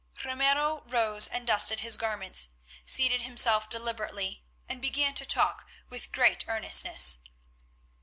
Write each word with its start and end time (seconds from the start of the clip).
Ramiro 0.25 0.81
rose, 0.87 1.27
dusted 1.45 1.81
his 1.81 1.95
garments, 1.95 2.49
seated 2.87 3.21
himself 3.21 3.69
deliberately, 3.69 4.43
and 4.67 4.81
began 4.81 5.13
to 5.13 5.27
talk 5.27 5.67
with 5.91 6.11
great 6.11 6.43
earnestness. 6.47 7.19